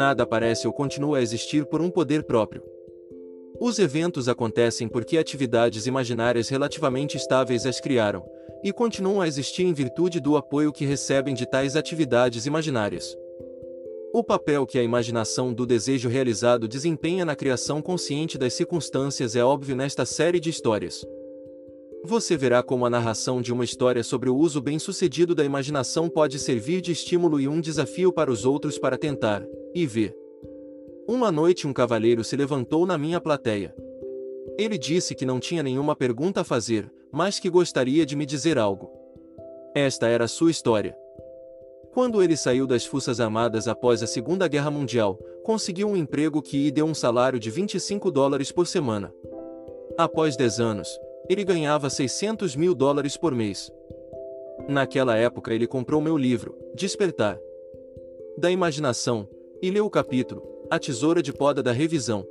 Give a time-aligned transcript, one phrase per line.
[0.00, 2.62] Nada aparece ou continua a existir por um poder próprio.
[3.60, 8.24] Os eventos acontecem porque atividades imaginárias relativamente estáveis as criaram,
[8.64, 13.14] e continuam a existir em virtude do apoio que recebem de tais atividades imaginárias.
[14.10, 19.44] O papel que a imaginação do desejo realizado desempenha na criação consciente das circunstâncias é
[19.44, 21.04] óbvio nesta série de histórias.
[22.02, 26.38] Você verá como a narração de uma história sobre o uso bem-sucedido da imaginação pode
[26.38, 30.16] servir de estímulo e um desafio para os outros para tentar, e ver.
[31.06, 33.74] Uma noite um cavalheiro se levantou na minha plateia.
[34.56, 38.58] Ele disse que não tinha nenhuma pergunta a fazer, mas que gostaria de me dizer
[38.58, 38.90] algo.
[39.74, 40.96] Esta era a sua história.
[41.92, 46.56] Quando ele saiu das Forças Armadas após a Segunda Guerra Mundial, conseguiu um emprego que
[46.56, 49.12] lhe deu um salário de 25 dólares por semana.
[49.98, 50.88] Após 10 anos,
[51.30, 53.70] ele ganhava 600 mil dólares por mês.
[54.68, 57.38] Naquela época ele comprou meu livro, Despertar.
[58.36, 59.28] Da Imaginação,
[59.62, 62.26] e leu o capítulo, A Tesoura de Poda da Revisão.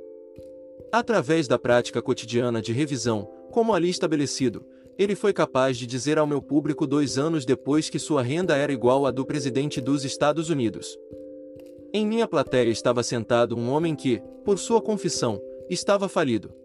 [0.92, 4.66] Através da prática cotidiana de revisão, como ali estabelecido,
[4.98, 8.70] ele foi capaz de dizer ao meu público dois anos depois que sua renda era
[8.70, 10.98] igual à do presidente dos Estados Unidos.
[11.94, 15.40] Em minha plateia estava sentado um homem que, por sua confissão,
[15.70, 16.59] estava falido.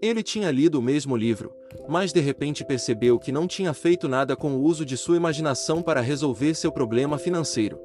[0.00, 1.52] Ele tinha lido o mesmo livro,
[1.88, 5.82] mas de repente percebeu que não tinha feito nada com o uso de sua imaginação
[5.82, 7.78] para resolver seu problema financeiro.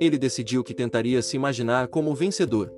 [0.00, 2.72] Ele decidiu que tentaria se imaginar como vencedor.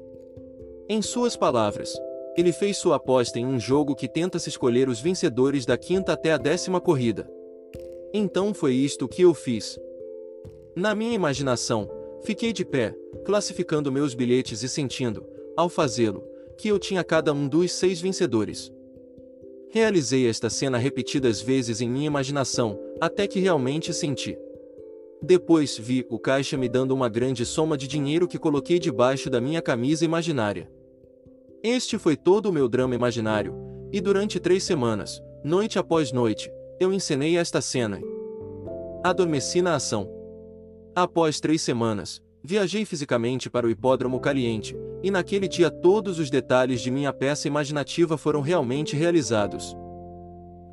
[0.88, 1.92] Em suas palavras,
[2.36, 6.12] ele fez sua aposta em um jogo que tenta se escolher os vencedores da quinta
[6.12, 7.30] até a décima corrida.
[8.12, 9.78] Então foi isto que eu fiz.
[10.74, 11.88] Na minha imaginação,
[12.24, 12.94] fiquei de pé,
[13.24, 16.24] classificando meus bilhetes e sentindo, ao fazê-lo,
[16.58, 18.72] que eu tinha cada um dos seis vencedores.
[19.70, 24.36] Realizei esta cena repetidas vezes em minha imaginação, até que realmente senti.
[25.22, 29.40] Depois vi o caixa me dando uma grande soma de dinheiro que coloquei debaixo da
[29.40, 30.70] minha camisa imaginária.
[31.62, 33.54] Este foi todo o meu drama imaginário,
[33.92, 38.00] e durante três semanas, noite após noite, eu encenei esta cena.
[39.04, 40.10] Adormeci na ação.
[40.94, 46.80] Após três semanas, viajei fisicamente para o hipódromo caliente, e naquele dia todos os detalhes
[46.80, 49.76] de minha peça imaginativa foram realmente realizados.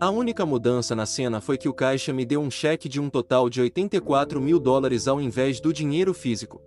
[0.01, 3.09] A única mudança na cena foi que o caixa me deu um cheque de um
[3.09, 6.61] total de 84 mil dólares ao invés do dinheiro físico.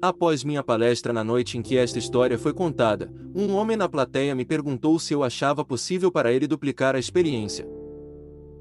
[0.00, 4.34] Após minha palestra na noite em que esta história foi contada, um homem na plateia
[4.34, 7.66] me perguntou se eu achava possível para ele duplicar a experiência.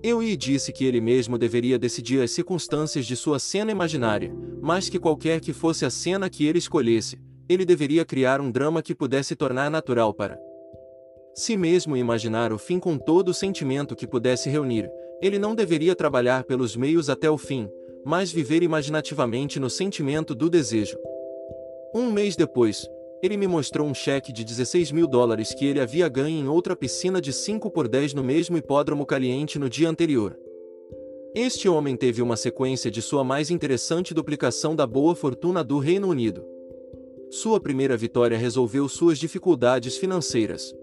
[0.02, 4.88] Eu lhe disse que ele mesmo deveria decidir as circunstâncias de sua cena imaginária, mas
[4.88, 8.96] que qualquer que fosse a cena que ele escolhesse, ele deveria criar um drama que
[8.96, 10.40] pudesse tornar natural para
[11.36, 14.90] si mesmo imaginar o fim com todo o sentimento que pudesse reunir.
[15.22, 17.70] Ele não deveria trabalhar pelos meios até o fim,
[18.06, 20.98] mas viver imaginativamente no sentimento do desejo.
[21.94, 22.90] Um mês depois,
[23.22, 26.74] ele me mostrou um cheque de 16 mil dólares que ele havia ganho em outra
[26.74, 30.40] piscina de 5 por 10 no mesmo hipódromo caliente no dia anterior.
[31.36, 36.08] Este homem teve uma sequência de sua mais interessante duplicação da boa fortuna do Reino
[36.08, 36.55] Unido.
[37.36, 40.74] Sua primeira vitória resolveu suas dificuldades financeiras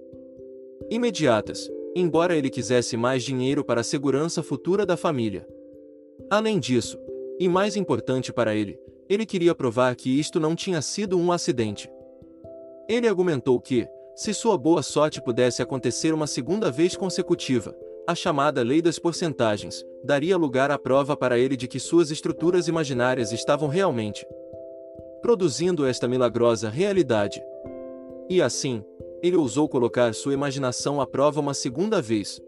[0.90, 5.48] imediatas, embora ele quisesse mais dinheiro para a segurança futura da família.
[6.30, 6.98] Além disso,
[7.40, 11.90] e mais importante para ele, ele queria provar que isto não tinha sido um acidente.
[12.86, 17.74] Ele argumentou que, se sua boa sorte pudesse acontecer uma segunda vez consecutiva,
[18.06, 22.68] a chamada lei das porcentagens daria lugar à prova para ele de que suas estruturas
[22.68, 24.26] imaginárias estavam realmente
[25.22, 27.40] produzindo esta milagrosa realidade.
[28.28, 28.84] E assim,
[29.22, 32.40] ele ousou colocar sua imaginação à prova uma segunda vez.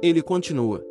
[0.00, 0.84] Ele continua: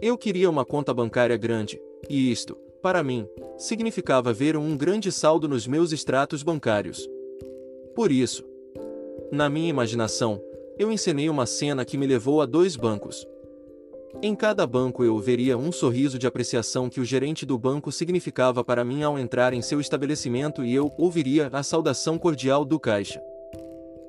[0.00, 1.80] Eu queria uma conta bancária grande,
[2.10, 7.08] e isto, para mim, significava ver um grande saldo nos meus extratos bancários.
[7.94, 8.44] Por isso,
[9.30, 10.40] na minha imaginação,
[10.78, 13.26] eu encenei uma cena que me levou a dois bancos.
[14.22, 18.64] Em cada banco eu veria um sorriso de apreciação que o gerente do banco significava
[18.64, 23.22] para mim ao entrar em seu estabelecimento e eu ouviria a saudação cordial do caixa.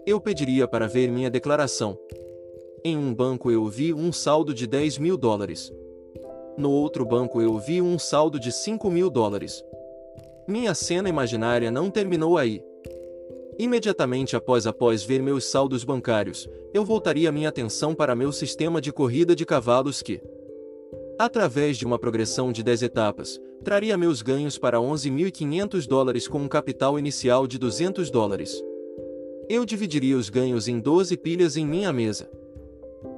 [0.07, 1.97] Eu pediria para ver minha declaração.
[2.83, 5.71] Em um banco eu vi um saldo de 10 mil dólares.
[6.57, 9.63] No outro banco eu vi um saldo de 5 mil dólares.
[10.47, 12.63] Minha cena imaginária não terminou aí.
[13.59, 18.89] Imediatamente após após ver meus saldos bancários, eu voltaria minha atenção para meu sistema de
[18.93, 20.21] corrida de cavalos que,
[21.19, 26.47] através de uma progressão de 10 etapas, traria meus ganhos para 11.500 dólares com um
[26.47, 28.63] capital inicial de 200 dólares.
[29.49, 32.31] Eu dividiria os ganhos em 12 pilhas em minha mesa.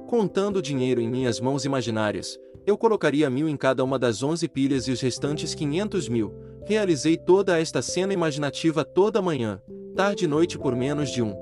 [0.08, 2.36] Contando o dinheiro em minhas mãos imaginárias,
[2.66, 6.34] eu colocaria mil em cada uma das 11 pilhas e os restantes 500 mil.
[6.66, 9.62] Realizei toda esta cena imaginativa toda manhã,
[9.92, 11.34] tarde e noite por menos de um.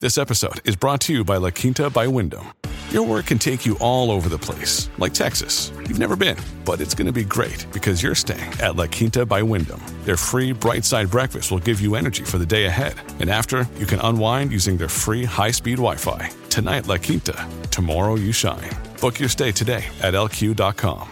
[0.00, 2.52] This episode is brought to you by La Quinta by Wyndham.
[2.90, 5.72] Your work can take you all over the place, like Texas.
[5.86, 9.26] You've never been, but it's going to be great because you're staying at La Quinta
[9.26, 9.80] by Wyndham.
[10.04, 12.94] Their free bright side breakfast will give you energy for the day ahead.
[13.20, 16.30] And after, you can unwind using their free high speed Wi Fi.
[16.48, 17.46] Tonight, La Quinta.
[17.70, 18.70] Tomorrow, you shine.
[19.00, 21.08] Book your stay today at lq.com.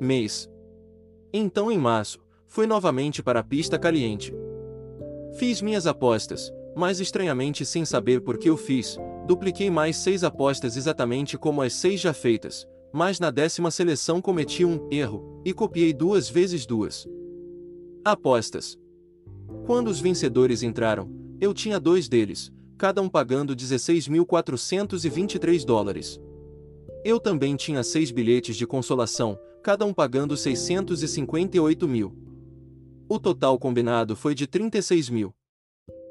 [0.00, 0.48] Mês.
[1.32, 2.18] Então, em março,
[2.48, 4.34] fui novamente para a pista caliente.
[5.38, 10.76] Fiz minhas apostas, mas estranhamente sem saber por que eu fiz, dupliquei mais seis apostas
[10.76, 15.92] exatamente como as seis já feitas, mas na décima seleção cometi um erro e copiei
[15.92, 17.06] duas vezes duas.
[18.04, 18.76] Apostas.
[19.66, 21.10] Quando os vencedores entraram,
[21.40, 26.18] eu tinha dois deles, cada um pagando 16.423 dólares.
[27.04, 32.27] Eu também tinha seis bilhetes de consolação, cada um pagando 658 mil.
[33.10, 35.34] O total combinado foi de 36 mil.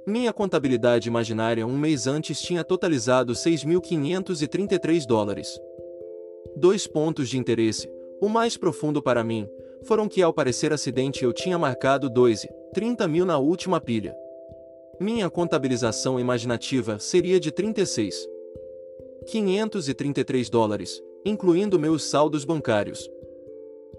[0.08, 5.48] Minha contabilidade imaginária um mês antes tinha totalizado 6.533 dólares.
[6.56, 7.88] Dois pontos de interesse,
[8.20, 9.48] o mais profundo para mim,
[9.84, 14.16] foram que ao parecer acidente eu tinha marcado 2 e 30 mil na última pilha.
[15.00, 18.28] Minha contabilização imaginativa seria de 36.
[19.28, 23.08] 533 dólares, incluindo meus saldos bancários.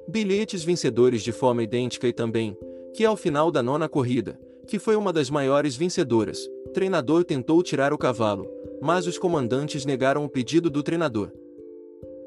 [0.08, 2.56] Bilhetes vencedores de forma idêntica e também,
[2.94, 6.48] que ao final da nona corrida, que foi uma das maiores vencedoras.
[6.74, 8.46] Treinador tentou tirar o cavalo,
[8.82, 11.30] mas os comandantes negaram o pedido do treinador.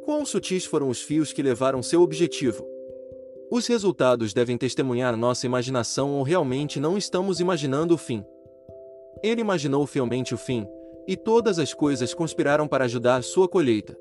[0.03, 2.65] Quão sutis foram os fios que levaram seu objetivo?
[3.51, 8.23] Os resultados devem testemunhar nossa imaginação ou realmente não estamos imaginando o fim.
[9.21, 10.65] Ele imaginou fielmente o fim,
[11.07, 13.95] e todas as coisas conspiraram para ajudar sua colheita.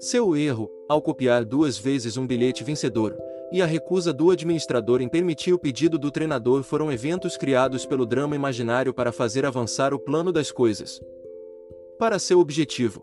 [0.00, 3.16] Seu erro, ao copiar duas vezes um bilhete vencedor,
[3.50, 8.04] e a recusa do administrador em permitir o pedido do treinador foram eventos criados pelo
[8.04, 11.00] drama imaginário para fazer avançar o plano das coisas.
[11.98, 13.00] Para seu objetivo.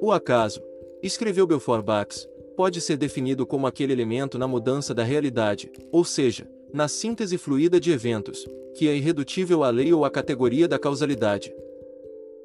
[0.00, 0.62] O acaso,
[1.02, 6.48] escreveu Belfort Bax, pode ser definido como aquele elemento na mudança da realidade, ou seja,
[6.72, 11.52] na síntese fluida de eventos, que é irredutível à lei ou à categoria da causalidade.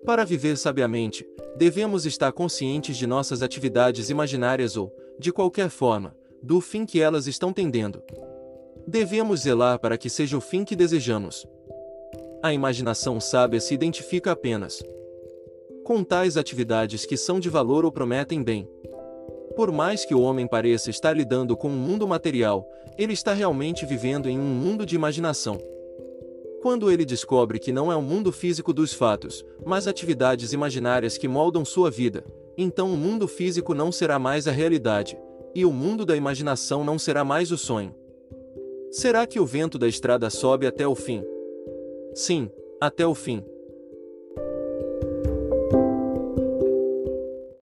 [0.06, 1.26] Para viver sabiamente,
[1.56, 7.26] devemos estar conscientes de nossas atividades imaginárias ou, de qualquer forma, do fim que elas
[7.26, 8.04] estão tendendo.
[8.88, 11.44] Devemos zelar para que seja o fim que desejamos.
[12.44, 14.84] A imaginação sábia se identifica apenas
[15.84, 18.68] com tais atividades que são de valor ou prometem bem.
[19.56, 23.86] Por mais que o homem pareça estar lidando com um mundo material, ele está realmente
[23.86, 25.60] vivendo em um mundo de imaginação.
[26.62, 31.28] Quando ele descobre que não é o mundo físico dos fatos, mas atividades imaginárias que
[31.28, 32.24] moldam sua vida,
[32.58, 35.18] então o mundo físico não será mais a realidade,
[35.56, 37.96] e o mundo da imaginação não será mais o sonho.
[38.92, 41.24] Será que o vento da estrada sobe até o fim?
[42.14, 43.44] Sim, até o fim.